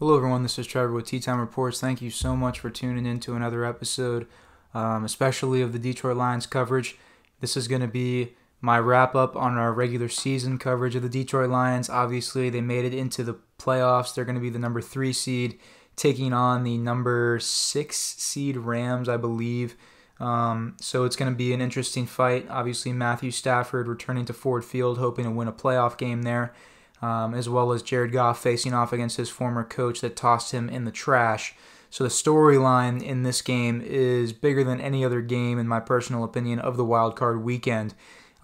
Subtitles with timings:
[0.00, 0.42] Hello, everyone.
[0.42, 1.78] This is Trevor with Tea Time Reports.
[1.78, 4.26] Thank you so much for tuning in to another episode,
[4.72, 6.96] um, especially of the Detroit Lions coverage.
[7.40, 8.32] This is going to be
[8.62, 11.90] my wrap up on our regular season coverage of the Detroit Lions.
[11.90, 14.14] Obviously, they made it into the playoffs.
[14.14, 15.58] They're going to be the number three seed,
[15.96, 19.76] taking on the number six seed Rams, I believe.
[20.18, 22.46] Um, so it's going to be an interesting fight.
[22.48, 26.54] Obviously, Matthew Stafford returning to Ford Field, hoping to win a playoff game there
[27.02, 30.68] um, as well as Jared Goff facing off against his former coach that tossed him
[30.68, 31.54] in the trash.
[31.88, 36.22] So the storyline in this game is bigger than any other game, in my personal
[36.22, 37.94] opinion, of the wild card weekend.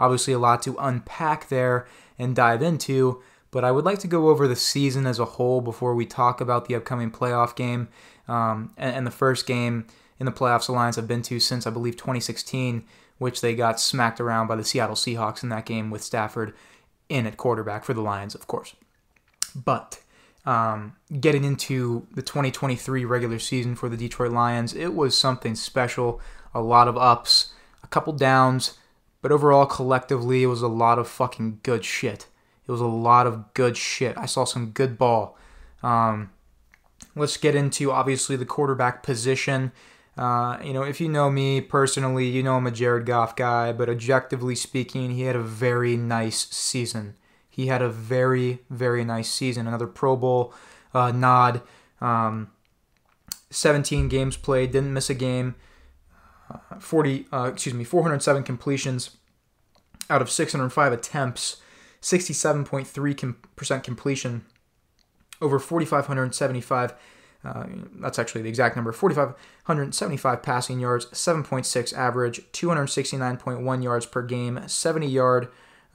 [0.01, 1.87] Obviously, a lot to unpack there
[2.19, 5.60] and dive into, but I would like to go over the season as a whole
[5.60, 7.88] before we talk about the upcoming playoff game.
[8.27, 9.87] Um, and, and the first game
[10.18, 12.84] in the playoffs Lions have been to since, I believe, 2016,
[13.18, 16.52] which they got smacked around by the Seattle Seahawks in that game with Stafford
[17.09, 18.74] in at quarterback for the Lions, of course.
[19.55, 20.01] But
[20.45, 26.21] um, getting into the 2023 regular season for the Detroit Lions, it was something special.
[26.54, 28.79] A lot of ups, a couple downs,
[29.23, 32.27] but overall, collectively, it was a lot of fucking good shit.
[32.66, 34.16] It was a lot of good shit.
[34.16, 35.37] I saw some good ball.
[35.82, 36.30] Um,
[37.15, 39.73] let's get into obviously the quarterback position.
[40.16, 43.72] Uh, you know, if you know me personally, you know I'm a Jared Goff guy,
[43.72, 47.16] but objectively speaking, he had a very nice season.
[47.50, 49.66] He had a very, very nice season.
[49.66, 50.54] Another Pro Bowl
[50.94, 51.62] uh, nod.
[52.00, 52.50] Um,
[53.50, 55.54] 17 games played, didn't miss a game.
[56.50, 59.16] Uh, 40, uh, excuse me, 407 completions
[60.09, 61.56] out of 605 attempts,
[62.00, 64.44] 67.3% completion,
[65.41, 66.94] over 4,575
[67.44, 67.66] uh,
[68.00, 75.06] that's actually the exact number 4,575 passing yards, 7.6 average, 269.1 yards per game, 70
[75.06, 75.48] yard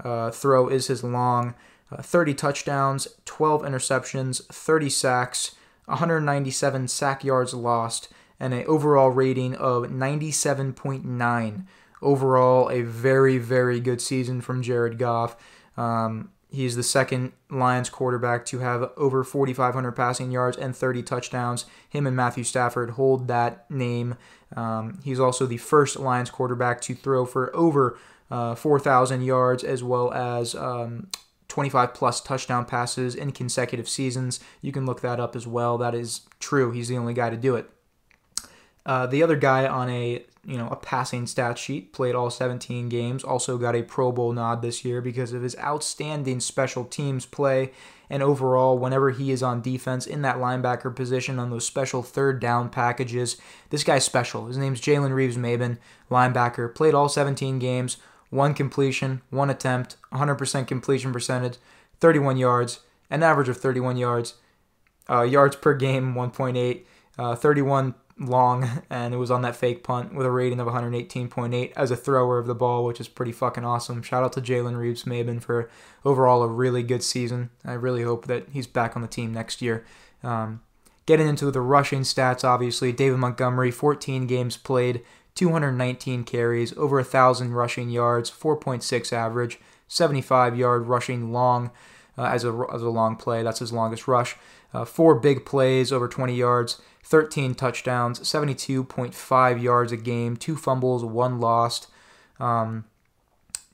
[0.03, 1.53] uh, throw is his long,
[1.91, 9.55] uh, 30 touchdowns, 12 interceptions, 30 sacks, 197 sack yards lost, and an overall rating
[9.55, 11.65] of 97.9.
[12.01, 15.35] Overall, a very, very good season from Jared Goff.
[15.77, 21.65] Um, He's the second Lions quarterback to have over 4,500 passing yards and 30 touchdowns.
[21.89, 24.17] Him and Matthew Stafford hold that name.
[24.55, 27.97] Um, he's also the first Lions quarterback to throw for over
[28.29, 31.07] uh, 4,000 yards as well as um,
[31.47, 34.41] 25 plus touchdown passes in consecutive seasons.
[34.61, 35.77] You can look that up as well.
[35.77, 36.71] That is true.
[36.71, 37.69] He's the only guy to do it.
[38.85, 42.89] Uh, the other guy on a you know a passing stat sheet played all 17
[42.89, 43.23] games.
[43.23, 47.71] Also got a Pro Bowl nod this year because of his outstanding special teams play
[48.09, 52.39] and overall whenever he is on defense in that linebacker position on those special third
[52.39, 53.37] down packages.
[53.69, 54.47] This guy's special.
[54.47, 55.77] His name's Jalen Reeves-Maybin,
[56.09, 56.75] linebacker.
[56.75, 57.97] Played all 17 games,
[58.29, 61.57] one completion, one attempt, 100% completion percentage,
[62.01, 64.33] 31 yards, an average of 31 yards,
[65.09, 66.81] uh, yards per game 1.8.
[67.17, 71.73] Uh, 31 long, and it was on that fake punt with a rating of 118.8
[71.75, 74.01] as a thrower of the ball, which is pretty fucking awesome.
[74.01, 75.69] Shout out to Jalen Reeves-Maybin for
[76.05, 77.49] overall a really good season.
[77.65, 79.85] I really hope that he's back on the team next year.
[80.23, 80.61] Um,
[81.05, 85.01] getting into the rushing stats, obviously, David Montgomery, 14 games played,
[85.35, 91.71] 219 carries, over a thousand rushing yards, 4.6 average, 75 yard rushing long
[92.21, 93.41] uh, as a as a long play.
[93.41, 94.35] That's his longest rush.
[94.73, 96.79] Uh, four big plays over 20 yards.
[97.03, 101.87] 13 touchdowns, 72.5 yards a game, two fumbles, one lost.
[102.39, 102.85] Um,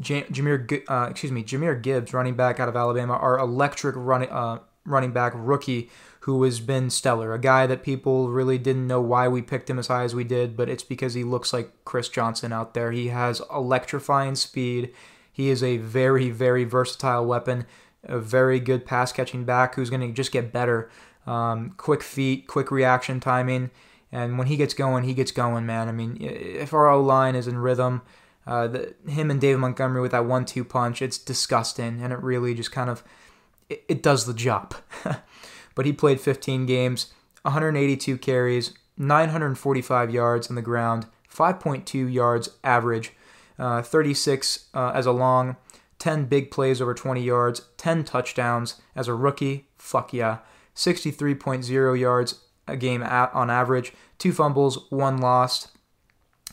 [0.01, 4.59] Jameer, uh, excuse me, Jahmyr Gibbs, running back out of Alabama, our electric running uh,
[4.85, 5.89] running back rookie
[6.21, 7.33] who has been stellar.
[7.33, 10.23] A guy that people really didn't know why we picked him as high as we
[10.23, 12.91] did, but it's because he looks like Chris Johnson out there.
[12.91, 14.93] He has electrifying speed.
[15.31, 17.65] He is a very, very versatile weapon,
[18.07, 20.89] a very good pass catching back who's going to just get better.
[21.25, 23.69] Um, quick feet, quick reaction timing,
[24.11, 25.89] and when he gets going, he gets going, man.
[25.89, 28.01] I mean, if our O line is in rhythm,
[28.45, 32.53] uh, the, him and David Montgomery with that one-two punch, it's disgusting, and it really
[32.53, 33.03] just kind of
[33.69, 34.75] it, it does the job.
[35.75, 43.11] but he played 15 games, 182 carries, 945 yards on the ground, 5.2 yards average,
[43.59, 45.57] uh, 36 uh, as a long,
[45.99, 49.67] 10 big plays over 20 yards, 10 touchdowns as a rookie.
[49.77, 50.39] Fuck yeah.
[50.75, 55.69] 63.0 yards a game on average, two fumbles, one lost.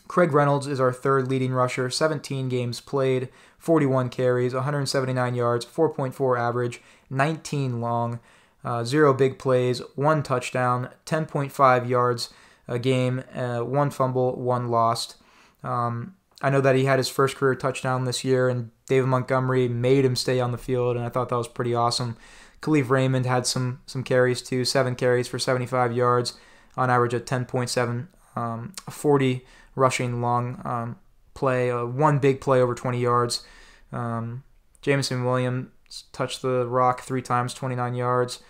[0.06, 6.38] Craig Reynolds is our third leading rusher, 17 games played, 41 carries, 179 yards, 4.4
[6.38, 6.80] average,
[7.10, 8.20] 19 long,
[8.64, 12.32] uh, zero big plays, one touchdown, 10.5 yards
[12.68, 15.16] a game, uh, one fumble, one lost.
[15.62, 16.14] Um,
[16.44, 20.04] I know that he had his first career touchdown this year, and David Montgomery made
[20.04, 22.16] him stay on the field, and I thought that was pretty awesome
[22.64, 26.32] Kalif Raymond had some some carries too, seven carries for 75 yards
[26.78, 28.06] on average at 10.7,
[28.36, 29.44] um, 40
[29.76, 30.96] rushing long um,
[31.34, 33.44] play, uh, one big play over 20 yards.
[33.92, 34.44] Um,
[34.80, 35.68] Jameson Williams
[36.12, 38.42] touched the rock three times, 29 yards,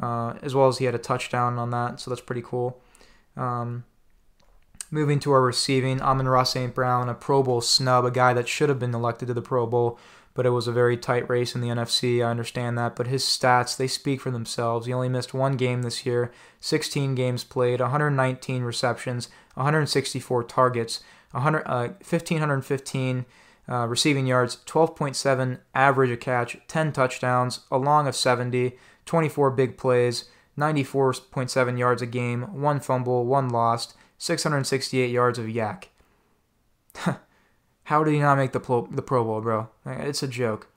[0.00, 2.80] uh, as well as he had a touchdown on that, so that's pretty cool.
[3.36, 3.84] Um,
[4.90, 6.74] moving to our receiving, Amon-Ra St.
[6.74, 9.66] Brown, a Pro Bowl snub, a guy that should have been elected to the Pro
[9.66, 9.98] Bowl,
[10.34, 12.24] but it was a very tight race in the NFC.
[12.24, 14.86] I understand that, but his stats, they speak for themselves.
[14.86, 16.30] He only missed one game this year,
[16.60, 21.00] 16 games played, 119 receptions, 164 targets,
[21.32, 23.24] 100, uh, 1,515
[23.68, 29.76] uh, receiving yards, 12.7 average a catch, 10 touchdowns, a long of 70, 24 big
[29.76, 35.84] plays, 94.7 yards a game, one fumble, one lost, 668 yards of YAC.
[37.84, 39.68] How did he not make the pro, the Pro Bowl, bro?
[39.84, 40.68] It's a joke.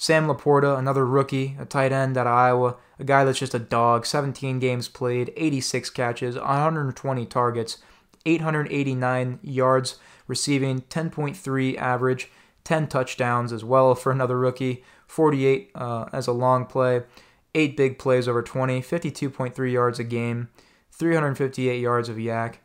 [0.00, 3.58] Sam LaPorta, another rookie, a tight end out of Iowa, a guy that's just a
[3.58, 4.06] dog.
[4.06, 7.78] 17 games played, 86 catches, 120 targets,
[8.24, 9.96] 889 yards
[10.28, 12.30] receiving, 10.3 average,
[12.62, 17.02] 10 touchdowns as well for another rookie, 48 uh, as a long play,
[17.54, 20.48] 8 big plays over 20, 52.3 yards a game,
[20.92, 22.56] 358 yards of YAC.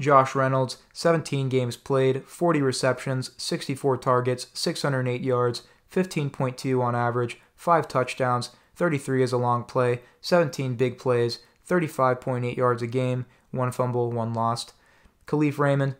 [0.00, 5.62] Josh Reynolds, 17 games played, 40 receptions, 64 targets, 608 yards,
[5.92, 12.82] 15.2 on average, 5 touchdowns, 33 as a long play, 17 big plays, 35.8 yards
[12.82, 14.72] a game, 1 fumble, 1 lost.
[15.26, 15.96] Kalif Raymond,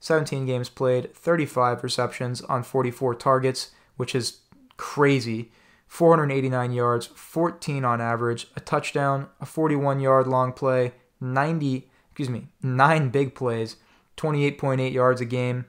[0.00, 4.40] 17 games played, 35 receptions on 44 targets, which is
[4.76, 5.50] crazy.
[5.86, 12.48] 489 yards, 14 on average, a touchdown, a 41 yard long play, 90 excuse me,
[12.60, 13.76] nine big plays,
[14.16, 15.66] 28.8 yards a game.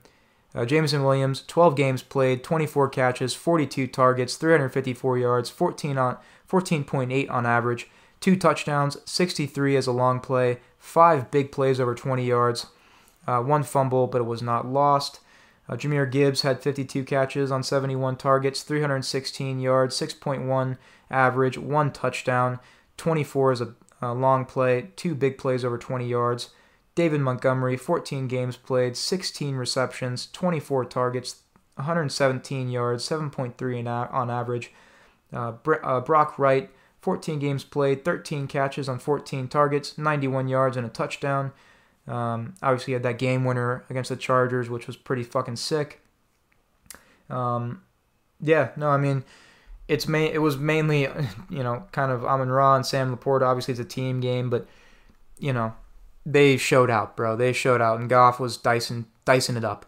[0.55, 6.17] Uh, Jameson Williams, 12 games played, 24 catches, 42 targets, 354 yards, 14 on
[6.49, 7.87] 14.8 on average,
[8.19, 12.65] two touchdowns, 63 as a long play, five big plays over 20 yards,
[13.27, 15.19] uh, one fumble, but it was not lost.
[15.69, 20.79] Uh, Jahmyr Gibbs had 52 catches on 71 targets, 316 yards, 6.1
[21.11, 22.59] average, one touchdown,
[22.97, 26.49] 24 as a long play, two big plays over 20 yards.
[26.95, 31.43] David Montgomery, 14 games played, 16 receptions, 24 targets,
[31.75, 34.71] 117 yards, 7.3 on average.
[35.31, 35.53] Uh,
[35.83, 36.69] uh, Brock Wright,
[37.01, 41.53] 14 games played, 13 catches on 14 targets, 91 yards and a touchdown.
[42.07, 46.01] Um, obviously, had that game winner against the Chargers, which was pretty fucking sick.
[47.29, 47.83] Um,
[48.41, 49.23] yeah, no, I mean,
[49.89, 51.01] it's main, it was mainly
[51.49, 53.41] you know kind of Amon Ra and Sam LaPorta.
[53.41, 54.67] Obviously, it's a team game, but
[55.37, 55.73] you know
[56.25, 57.35] they showed out, bro.
[57.35, 59.85] They showed out, and Goff was dicing dicing it up.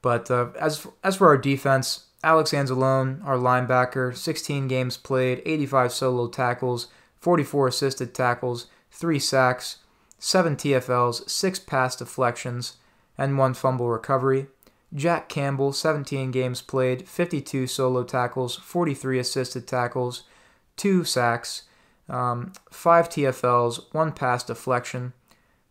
[0.00, 5.92] But uh, as as for our defense, Alex Anzalone, our linebacker, 16 games played, 85
[5.92, 6.86] solo tackles,
[7.18, 9.78] 44 assisted tackles, three sacks,
[10.18, 12.76] seven TFLs, six pass deflections,
[13.18, 14.46] and one fumble recovery.
[14.94, 20.24] Jack Campbell, 17 games played, 52 solo tackles, 43 assisted tackles,
[20.76, 21.62] 2 sacks,
[22.08, 25.12] um, 5 TFLs, 1 pass deflection.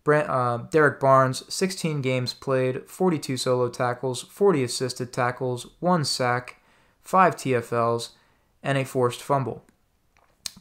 [0.05, 6.61] Brent, uh, Derrick Barnes, 16 games played, 42 solo tackles, 40 assisted tackles, 1 sack,
[7.01, 8.09] 5 TFLs,
[8.63, 9.65] and a forced fumble.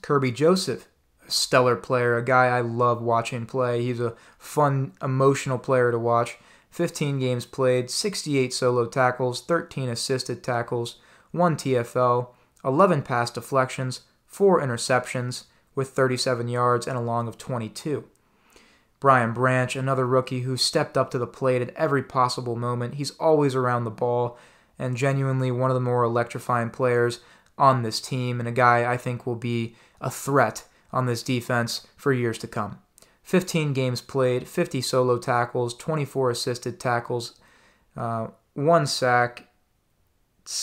[0.00, 0.88] Kerby Joseph,
[1.26, 3.82] a stellar player, a guy I love watching play.
[3.82, 6.38] He's a fun, emotional player to watch.
[6.70, 10.96] 15 games played, 68 solo tackles, 13 assisted tackles,
[11.32, 12.28] 1 TFL,
[12.64, 15.44] 11 pass deflections, 4 interceptions,
[15.74, 18.04] with 37 yards and a long of 22.
[19.00, 22.96] Brian Branch, another rookie who stepped up to the plate at every possible moment.
[22.96, 24.36] He's always around the ball
[24.78, 27.20] and genuinely one of the more electrifying players
[27.56, 31.86] on this team, and a guy I think will be a threat on this defense
[31.96, 32.78] for years to come.
[33.28, 37.38] 15 games played, 50 solo tackles, 24 assisted tackles,
[37.94, 39.48] uh, one sack,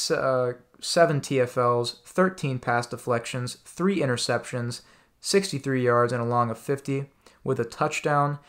[0.09, 4.81] uh, seven TFLs, 13 pass deflections, three interceptions,
[5.21, 7.05] 63 yards, and a long of 50
[7.43, 8.39] with a touchdown,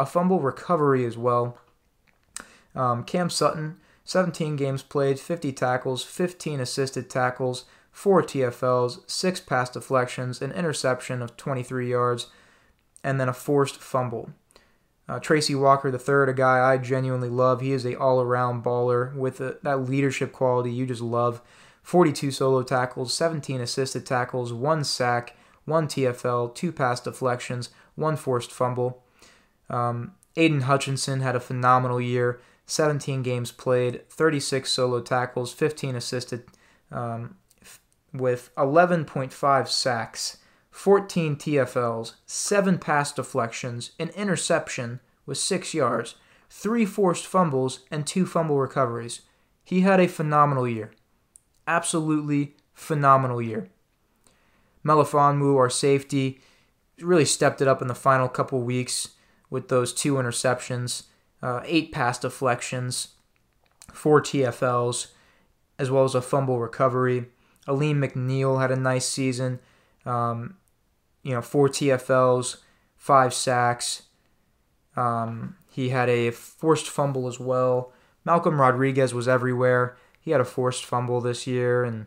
[0.00, 1.56] a fumble recovery as well.
[2.74, 9.70] Um, Cam Sutton, 17 games played, 50 tackles, 15 assisted tackles, 4 TFLs, 6 pass
[9.70, 12.26] deflections, an interception of 23 yards,
[13.04, 14.30] and then a forced fumble.
[15.06, 17.60] Uh, Tracy Walker III, a guy I genuinely love.
[17.60, 21.42] He is a all-around baller with a, that leadership quality you just love.
[21.82, 28.50] 42 solo tackles, 17 assisted tackles, one sack, one TFL, two pass deflections, one forced
[28.50, 29.04] fumble.
[29.68, 32.40] Um, Aidan Hutchinson had a phenomenal year.
[32.66, 36.44] 17 games played, 36 solo tackles, 15 assisted,
[36.90, 37.36] um,
[38.12, 40.38] with 11.5 sacks,
[40.74, 46.16] 14 TFLs, 7 pass deflections, an interception with 6 yards,
[46.50, 49.20] 3 forced fumbles, and 2 fumble recoveries.
[49.64, 50.90] He had a phenomenal year.
[51.68, 53.68] Absolutely phenomenal year.
[54.84, 56.40] Melifonwu, our safety,
[57.00, 59.10] really stepped it up in the final couple weeks
[59.48, 61.04] with those two interceptions,
[61.40, 63.14] uh, eight pass deflections,
[63.92, 65.06] four TFLs,
[65.78, 67.26] as well as a fumble recovery.
[67.68, 69.60] Alim McNeil had a nice season.
[70.04, 70.56] Um,
[71.24, 72.58] you know, four TFLs,
[72.96, 74.02] five sacks.
[74.94, 77.92] Um, he had a forced fumble as well.
[78.24, 79.96] Malcolm Rodriguez was everywhere.
[80.20, 82.06] He had a forced fumble this year and,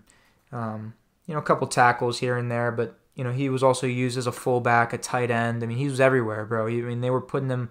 [0.52, 0.94] um,
[1.26, 4.18] you know, a couple tackles here and there, but, you know, he was also used
[4.18, 5.62] as a fullback, a tight end.
[5.62, 6.68] I mean, he was everywhere, bro.
[6.68, 7.70] I mean, they were putting him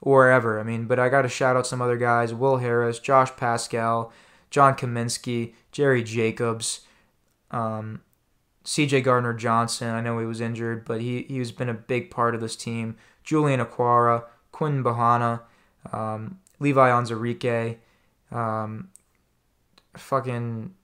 [0.00, 0.60] wherever.
[0.60, 4.12] I mean, but I got to shout out some other guys Will Harris, Josh Paschal,
[4.50, 6.80] John Cominsky, Jerry Jacobs,
[7.50, 8.02] um,
[8.68, 9.88] CJ Gardner Johnson.
[9.88, 12.96] I know he was injured, but he, he's been a big part of this team.
[13.24, 15.40] Julian Okwara, Quinn Bohanna,
[15.90, 17.78] um, Levi Onwuzurike,
[18.30, 18.90] um,
[19.96, 20.74] fucking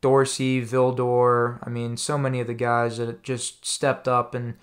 [0.00, 1.64] Dorsey, Vildor.
[1.64, 4.54] I mean, so many of the guys that just stepped up and,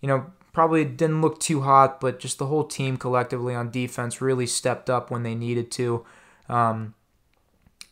[0.00, 4.20] you know, probably didn't look too hot, but just the whole team collectively on defense
[4.20, 6.06] really stepped up when they needed to.
[6.48, 6.94] Um,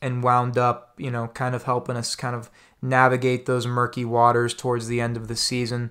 [0.03, 2.51] and wound up, you know, kind of helping us kind of
[2.83, 5.91] navigate those murky waters towards the end of the season.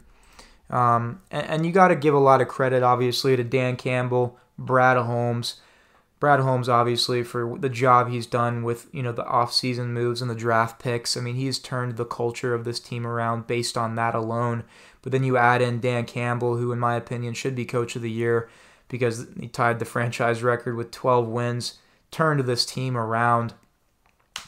[0.70, 4.38] Um, and, and, you got to give a lot of credit, obviously, to Dan Campbell,
[4.58, 5.60] Brad Holmes.
[6.20, 10.30] Brad Holmes, obviously, for the job he's done with you know the off-season moves and
[10.30, 11.18] the draft picks.
[11.18, 14.64] I mean, he's turned the culture of this team around based on that alone.
[15.02, 18.02] But then you add in Dan Campbell, who, in my opinion, should be coach of
[18.02, 18.50] the year
[18.90, 21.80] because he tied the franchise record with 12 wins,
[22.12, 23.54] turned this team around.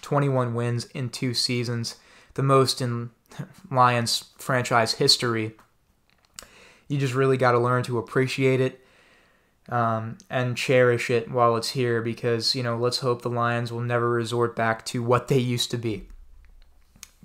[0.02, 1.96] 21 wins in two seasons,
[2.34, 3.12] the most in
[3.72, 5.54] Lions franchise history.
[6.88, 8.86] You just really got to learn to appreciate it
[9.70, 13.82] um, and cherish it while it's here because, you know, let's hope the Lions will
[13.82, 16.08] never resort back to what they used to be.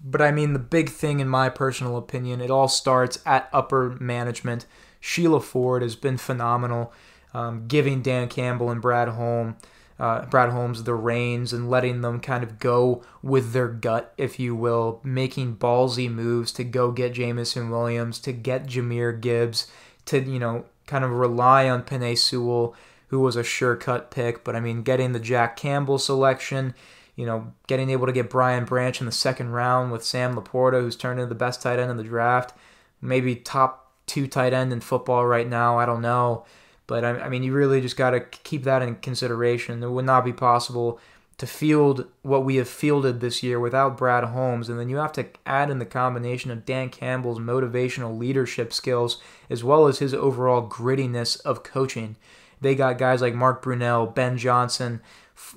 [0.02, 3.96] But I mean, the big thing, in my personal opinion, it all starts at upper
[3.98, 4.66] management.
[5.00, 6.92] Sheila Ford has been phenomenal,
[7.34, 9.56] um, giving Dan Campbell and Brad Holm
[9.98, 14.38] uh, Brad Holmes the reins and letting them kind of go with their gut, if
[14.38, 19.66] you will, making ballsy moves to go get Jameson Williams, to get Jahmyr Gibbs,
[20.06, 22.74] to, you know, kind of rely on Penei Sewell,
[23.08, 24.44] who was a sure cut pick.
[24.44, 26.74] But I mean, getting the Jack Campbell selection,
[27.14, 30.80] you know, getting able to get Brian Branch in the second round with Sam LaPorta,
[30.80, 32.52] who's turned into the best tight end in the draft,
[33.00, 35.78] maybe top two tight end in football right now.
[35.78, 36.44] I don't know.
[36.86, 39.82] But I, I mean, you really just got to keep that in consideration.
[39.82, 41.00] It would not be possible
[41.38, 44.68] to field what we have fielded this year without Brad Holmes.
[44.68, 49.20] And then you have to add in the combination of Dan Campbell's motivational leadership skills
[49.50, 52.16] as well as his overall grittiness of coaching.
[52.60, 55.02] They got guys like Mark Brunell, Ben Johnson,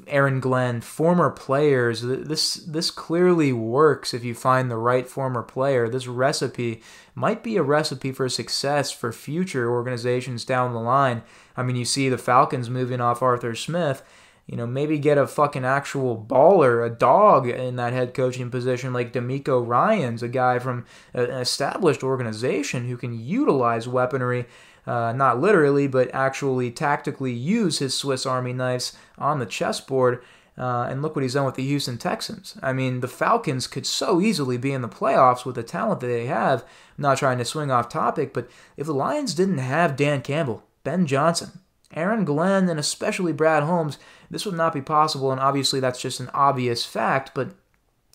[0.07, 2.01] Aaron Glenn, former players.
[2.01, 5.87] This this clearly works if you find the right former player.
[5.87, 6.81] This recipe
[7.15, 11.23] might be a recipe for success for future organizations down the line.
[11.55, 14.03] I mean, you see the Falcons moving off Arthur Smith.
[14.45, 18.91] You know, maybe get a fucking actual baller, a dog in that head coaching position
[18.93, 24.47] like DeMeco Ryans, a guy from an established organization who can utilize weaponry
[24.89, 30.23] uh, not literally, but actually tactically use his Swiss Army knives on the chessboard.
[30.57, 32.57] Uh, and look what he's done with the Houston Texans.
[32.63, 36.07] I mean, the Falcons could so easily be in the playoffs with the talent that
[36.07, 36.63] they have.
[36.97, 40.63] I'm not trying to swing off topic, but if the Lions didn't have Dan Campbell,
[40.83, 41.59] Ben Johnson,
[41.93, 43.99] Aaron Glenn, and especially Brad Holmes,
[44.31, 45.31] this would not be possible.
[45.31, 47.31] And obviously, that's just an obvious fact.
[47.35, 47.51] But,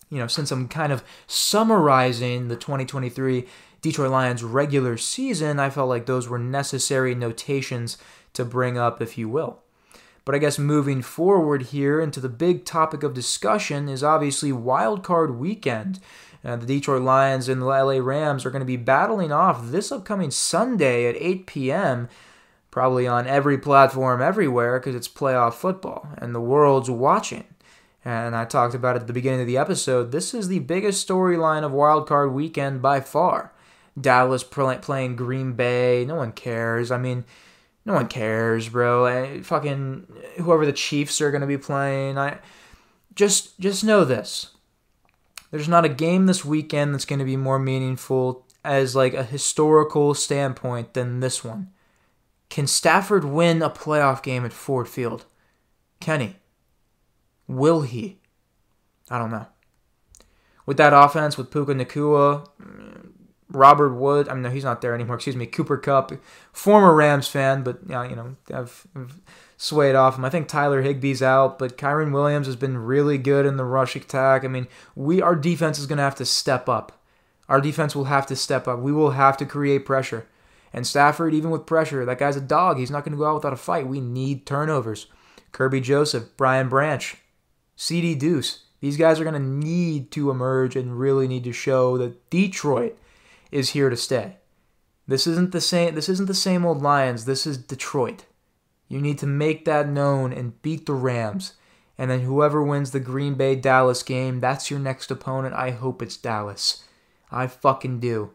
[0.09, 3.47] you know, since I'm kind of summarizing the 2023
[3.85, 7.99] Detroit Lions regular season, I felt like those were necessary notations
[8.33, 9.59] to bring up, if you will.
[10.25, 15.03] But I guess moving forward here into the big topic of discussion is obviously Wild
[15.03, 15.99] Card Weekend.
[16.43, 19.91] Uh, the Detroit Lions and the LA Rams are going to be battling off this
[19.91, 22.09] upcoming Sunday at 8 p.m.
[22.71, 27.45] Probably on every platform everywhere because it's playoff football and the world's watching.
[28.03, 30.11] And I talked about it at the beginning of the episode.
[30.11, 33.51] This is the biggest storyline of Wild Card Weekend by far.
[33.99, 36.05] Dallas playing Green Bay.
[36.05, 36.91] No one cares.
[36.91, 37.25] I mean,
[37.85, 39.05] no one cares, bro.
[39.05, 42.17] I, fucking whoever the Chiefs are going to be playing.
[42.17, 42.39] I
[43.15, 44.51] just just know this.
[45.51, 49.23] There's not a game this weekend that's going to be more meaningful as like a
[49.23, 51.69] historical standpoint than this one.
[52.49, 55.25] Can Stafford win a playoff game at Ford Field?
[55.99, 56.37] Kenny.
[57.47, 58.19] Will he?
[59.09, 59.47] I don't know.
[60.65, 62.47] with that offense with Puka Nacua,
[63.49, 64.27] Robert Wood.
[64.27, 65.15] I mean, no, he's not there anymore.
[65.15, 66.11] Excuse me, Cooper Kupp,
[66.51, 69.19] former Rams fan, but yeah, you know, I've, I've
[69.57, 70.25] swayed off him.
[70.25, 73.95] I think Tyler Higbee's out, but Kyren Williams has been really good in the rush
[73.95, 74.43] attack.
[74.43, 77.03] I mean, we our defense is going to have to step up.
[77.47, 78.79] Our defense will have to step up.
[78.79, 80.27] We will have to create pressure.
[80.73, 82.79] And Stafford, even with pressure, that guy's a dog.
[82.79, 83.87] He's not going to go out without a fight.
[83.87, 85.07] We need turnovers.
[85.53, 87.15] Kerby Joseph, Brian Branch,
[87.77, 88.63] CD Deuce.
[88.81, 92.97] These guys are going to need to emerge and really need to show that Detroit
[93.55, 94.35] is here to stay.
[95.07, 97.25] This isn't the same this isn't the same old Lions.
[97.25, 98.25] This is Detroit.
[98.87, 101.53] You need to make that known and beat the Rams.
[101.97, 105.55] And then whoever wins the Green Bay Dallas game, that's your next opponent.
[105.55, 106.83] I hope it's Dallas.
[107.31, 108.31] I fucking do.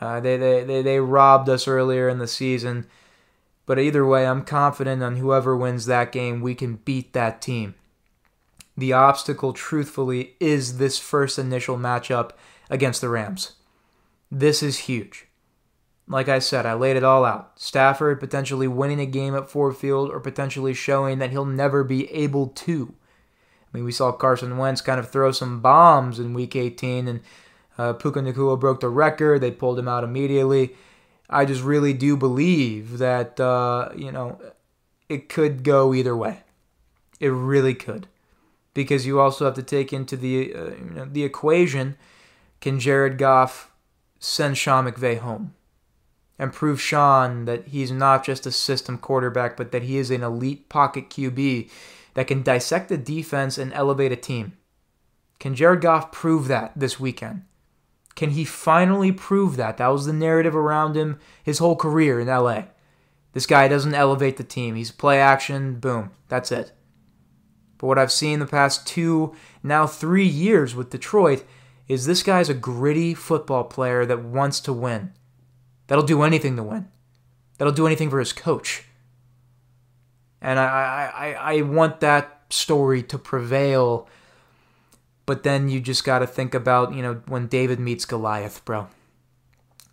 [0.00, 2.86] Uh, they, they, they, they robbed us earlier in the season.
[3.66, 7.74] But either way, I'm confident on whoever wins that game, we can beat that team.
[8.76, 12.30] The obstacle, truthfully, is this first initial matchup
[12.70, 13.52] against the Rams.
[14.34, 15.26] This is huge.
[16.08, 17.60] Like I said, I laid it all out.
[17.60, 22.10] Stafford potentially winning a game at Ford Field or potentially showing that he'll never be
[22.10, 22.94] able to.
[22.94, 27.20] I mean, we saw Carson Wentz kind of throw some bombs in Week 18, and
[27.76, 29.42] uh, Puka Nacua broke the record.
[29.42, 30.76] They pulled him out immediately.
[31.28, 34.40] I just really do believe that uh, you know
[35.10, 36.40] it could go either way.
[37.20, 38.06] It really could,
[38.72, 41.96] because you also have to take into the uh, you know, the equation:
[42.62, 43.71] can Jared Goff
[44.22, 45.54] send Sean McVay home
[46.38, 50.22] and prove Sean that he's not just a system quarterback, but that he is an
[50.22, 51.70] elite pocket QB
[52.14, 54.54] that can dissect the defense and elevate a team?
[55.40, 57.44] Can Jared Goff prove that this weekend?
[58.14, 59.78] Can he finally prove that?
[59.78, 62.64] That was the narrative around him his whole career in LA.
[63.32, 64.74] This guy doesn't elevate the team.
[64.74, 66.72] He's play action, boom, that's it.
[67.78, 71.44] But what I've seen the past two, now three years with Detroit
[71.88, 75.12] is this guy's a gritty football player that wants to win.
[75.86, 76.88] That'll do anything to win.
[77.58, 78.84] That'll do anything for his coach.
[80.40, 84.08] And I, I, I want that story to prevail
[85.26, 88.88] but then you just got to think about, you know, when David meets Goliath, bro.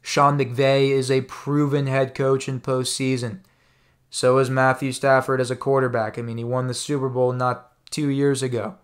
[0.02, 3.42] Sean McVay is a proven head coach in postseason.
[4.10, 6.18] So is Matthew Stafford as a quarterback.
[6.18, 8.76] I mean, he won the Super Bowl not two years ago.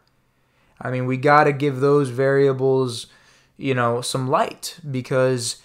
[0.79, 3.07] I mean, we got to give those variables,
[3.57, 5.61] you know, some light because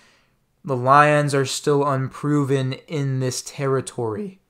[0.64, 4.40] the Lions are still unproven in this territory.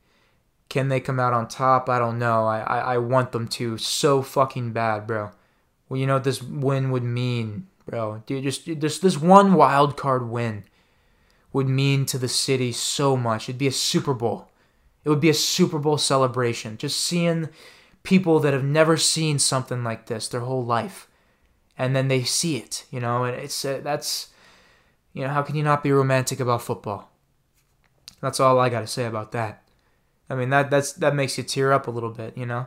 [0.68, 1.88] Can they come out on top?
[1.88, 2.46] I don't know.
[2.46, 5.31] I, I, I want them to so fucking bad, bro.
[5.88, 8.23] Well, you know what this win would mean, bro.
[8.27, 10.64] Dude, just just this one wild card win
[11.53, 13.49] would mean to the city so much.
[13.49, 14.49] It'd be a Super Bowl.
[15.05, 16.77] It would be a Super Bowl celebration.
[16.77, 17.49] Just seeing
[18.02, 21.08] people that have never seen something like this their whole life,
[21.76, 22.84] and then they see it.
[22.90, 24.28] You know, and it's uh, that's
[25.12, 27.10] you know how can you not be romantic about football?
[28.20, 29.62] That's all I got to say about that.
[30.28, 32.66] I mean that that's that makes you tear up a little bit, you know.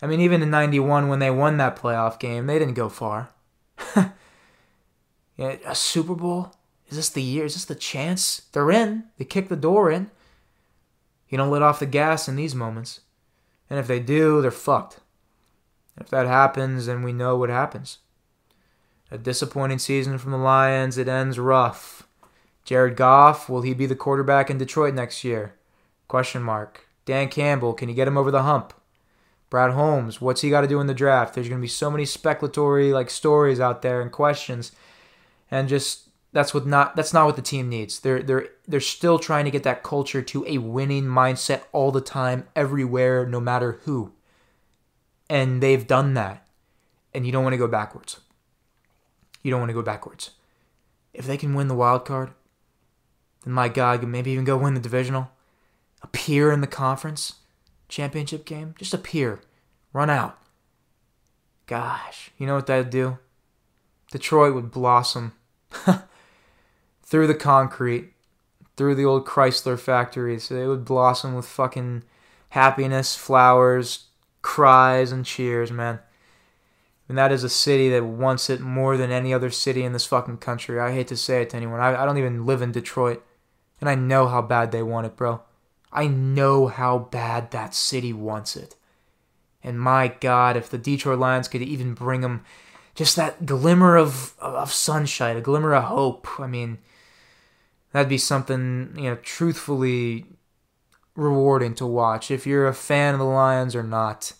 [0.00, 3.30] I mean, even in 91, when they won that playoff game, they didn't go far.
[5.36, 6.54] yeah, a Super Bowl?
[6.88, 7.44] Is this the year?
[7.44, 8.42] Is this the chance?
[8.52, 9.04] They're in.
[9.18, 10.10] They kick the door in.
[11.28, 13.00] You don't let off the gas in these moments.
[13.70, 15.00] And if they do, they're fucked.
[16.00, 17.98] If that happens, then we know what happens.
[19.10, 20.98] A disappointing season from the Lions.
[20.98, 22.06] It ends rough.
[22.64, 25.54] Jared Goff, will he be the quarterback in Detroit next year?
[26.06, 26.86] Question mark.
[27.04, 28.74] Dan Campbell, can you get him over the hump?
[29.50, 31.34] Brad Holmes, what's he got to do in the draft?
[31.34, 34.72] There's going to be so many speculatory like stories out there and questions,
[35.50, 36.07] and just
[36.38, 37.98] that's what not that's not what the team needs.
[37.98, 42.00] They're they're they're still trying to get that culture to a winning mindset all the
[42.00, 44.12] time, everywhere, no matter who.
[45.28, 46.46] And they've done that,
[47.12, 48.20] and you don't want to go backwards.
[49.42, 50.30] You don't want to go backwards.
[51.12, 52.30] If they can win the wild card,
[53.42, 55.32] then my God, maybe even go win the divisional,
[56.02, 57.34] appear in the conference
[57.88, 59.40] championship game, just appear,
[59.92, 60.38] run out.
[61.66, 63.18] Gosh, you know what that'd do?
[64.12, 65.32] Detroit would blossom
[67.08, 68.12] through the concrete,
[68.76, 70.48] through the old Chrysler factories.
[70.48, 72.04] They would blossom with fucking
[72.50, 74.04] happiness, flowers,
[74.42, 76.00] cries, and cheers, man.
[77.08, 80.04] And that is a city that wants it more than any other city in this
[80.04, 80.78] fucking country.
[80.78, 81.80] I hate to say it to anyone.
[81.80, 83.24] I, I don't even live in Detroit.
[83.80, 85.40] And I know how bad they want it, bro.
[85.90, 88.74] I know how bad that city wants it.
[89.64, 92.44] And my God, if the Detroit Lions could even bring them
[92.94, 96.78] just that glimmer of, of sunshine, a glimmer of hope, I mean,
[97.92, 100.26] that'd be something, you know, truthfully
[101.14, 102.30] rewarding to watch.
[102.30, 104.32] If you're a fan of the Lions or not,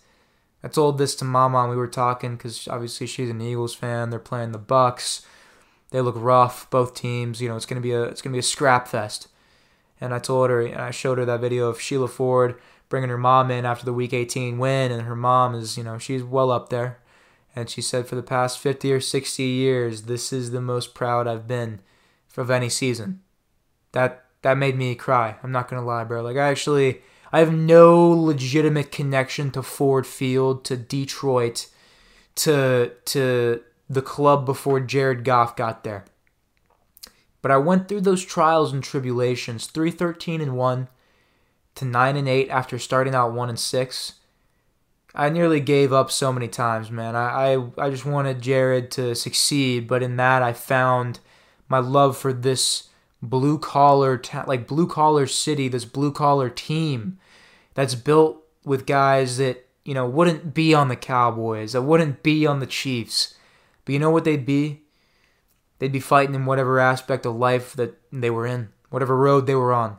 [0.63, 4.09] I told this to Mama and we were talking because obviously she's an Eagles fan.
[4.09, 5.25] They're playing the Bucks.
[5.91, 7.41] They look rough, both teams.
[7.41, 9.27] You know, it's gonna be a it's gonna be a scrap fest.
[10.01, 13.17] And I told her and I showed her that video of Sheila Ford bringing her
[13.17, 16.51] mom in after the Week 18 win, and her mom is you know she's well
[16.51, 16.99] up there.
[17.55, 21.27] And she said for the past 50 or 60 years, this is the most proud
[21.27, 21.81] I've been
[22.37, 23.21] of any season.
[23.91, 25.35] That that made me cry.
[25.43, 26.21] I'm not gonna lie, bro.
[26.21, 31.67] Like I actually I have no legitimate connection to Ford Field, to Detroit,
[32.35, 36.05] to to the club before Jared Goff got there.
[37.41, 40.87] But I went through those trials and tribulations, 313 and 1
[41.75, 44.13] to 9 and 8 after starting out 1 and 6.
[45.15, 47.15] I nearly gave up so many times, man.
[47.15, 51.19] I, I, I just wanted Jared to succeed, but in that I found
[51.67, 52.88] my love for this
[53.21, 57.19] blue collar like blue collar city, this blue collar team
[57.73, 62.45] that's built with guys that you know wouldn't be on the Cowboys, that wouldn't be
[62.45, 63.35] on the Chiefs,
[63.85, 64.83] but you know what they'd be?
[65.79, 69.55] They'd be fighting in whatever aspect of life that they were in, whatever road they
[69.55, 69.97] were on.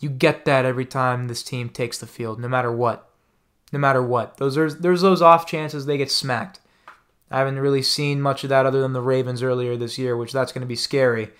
[0.00, 3.08] You get that every time this team takes the field, no matter what.
[3.72, 4.36] No matter what.
[4.36, 6.60] Those are there's those off chances they get smacked.
[7.30, 10.32] I haven't really seen much of that other than the Ravens earlier this year, which
[10.32, 11.30] that's going to be scary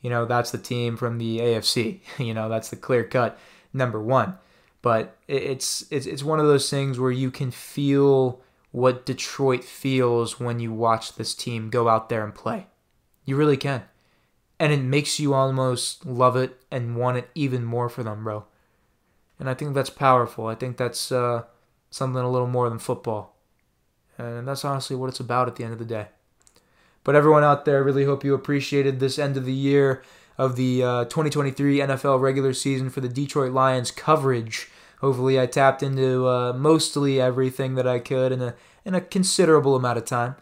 [0.00, 2.00] you know, that's the team from the AFC.
[2.18, 3.38] You know, that's the clear cut
[3.72, 4.38] number one.
[4.82, 10.38] But it's it's it's one of those things where you can feel what Detroit feels
[10.38, 12.66] when you watch this team go out there and play.
[13.24, 13.84] You really can.
[14.60, 18.44] And it makes you almost love it and want it even more for them, bro.
[19.38, 20.46] And I think that's powerful.
[20.46, 21.44] I think that's uh,
[21.90, 23.36] something a little more than football.
[24.18, 26.08] And that's honestly what it's about at the end of the day.
[27.06, 30.02] But everyone out there, I really hope you appreciated this end of the year
[30.36, 34.68] of the uh, 2023 NFL regular season for the Detroit Lions coverage.
[35.00, 39.76] Hopefully, I tapped into uh, mostly everything that I could in a in a considerable
[39.76, 40.34] amount of time.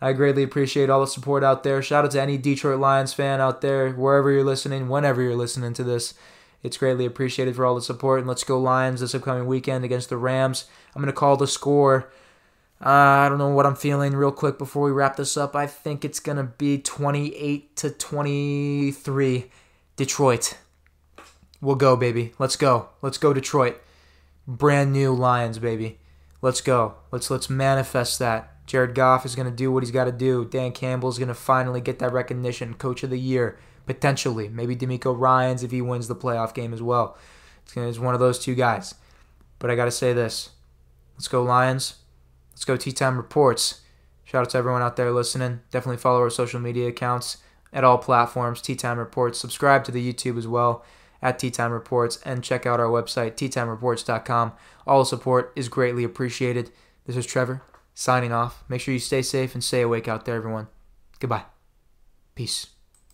[0.00, 1.80] I greatly appreciate all the support out there.
[1.80, 5.74] Shout out to any Detroit Lions fan out there, wherever you're listening, whenever you're listening
[5.74, 6.14] to this.
[6.64, 8.18] It's greatly appreciated for all the support.
[8.18, 10.64] And let's go Lions this upcoming weekend against the Rams.
[10.92, 12.10] I'm going to call the score
[12.84, 15.54] uh, I don't know what I'm feeling real quick before we wrap this up.
[15.54, 19.50] I think it's going to be 28 to 23
[19.96, 20.56] Detroit.
[21.60, 22.32] We'll go, baby.
[22.38, 22.88] Let's go.
[23.02, 23.82] Let's go Detroit.
[24.46, 25.98] Brand new Lions, baby.
[26.40, 26.94] Let's go.
[27.12, 28.66] Let's let's manifest that.
[28.66, 30.46] Jared Goff is going to do what he's got to do.
[30.46, 34.48] Dan Campbell is going to finally get that recognition, coach of the year, potentially.
[34.48, 37.18] Maybe DeMeco Ryans if he wins the playoff game as well.
[37.76, 38.94] It's one of those two guys.
[39.58, 40.50] But I got to say this.
[41.16, 41.96] Let's go Lions.
[42.60, 43.80] Let's go Tea Time Reports.
[44.22, 45.60] Shout out to everyone out there listening.
[45.70, 47.38] Definitely follow our social media accounts
[47.72, 49.38] at all platforms, Tea Time Reports.
[49.38, 50.84] Subscribe to the YouTube as well
[51.22, 54.52] at Tea Time Reports and check out our website, teatimereports.com.
[54.86, 56.70] All support is greatly appreciated.
[57.06, 57.62] This is Trevor
[57.94, 58.62] signing off.
[58.68, 60.68] Make sure you stay safe and stay awake out there, everyone.
[61.18, 61.44] Goodbye.
[62.34, 62.66] Peace.